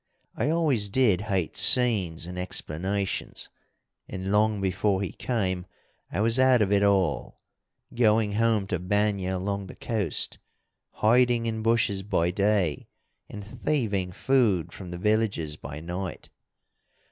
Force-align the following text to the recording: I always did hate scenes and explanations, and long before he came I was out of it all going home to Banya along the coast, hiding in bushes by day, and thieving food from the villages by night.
I 0.35 0.49
always 0.49 0.89
did 0.89 1.21
hate 1.21 1.55
scenes 1.55 2.25
and 2.25 2.39
explanations, 2.39 3.49
and 4.09 4.31
long 4.31 4.59
before 4.59 4.99
he 5.03 5.11
came 5.11 5.67
I 6.11 6.21
was 6.21 6.39
out 6.39 6.63
of 6.63 6.71
it 6.71 6.81
all 6.81 7.39
going 7.93 8.31
home 8.31 8.65
to 8.69 8.79
Banya 8.79 9.37
along 9.37 9.67
the 9.67 9.75
coast, 9.75 10.39
hiding 10.89 11.45
in 11.45 11.61
bushes 11.61 12.01
by 12.01 12.31
day, 12.31 12.87
and 13.29 13.45
thieving 13.45 14.11
food 14.11 14.73
from 14.73 14.89
the 14.89 14.97
villages 14.97 15.55
by 15.55 15.79
night. 15.79 16.29